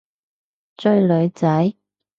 [0.77, 1.75] 追女仔？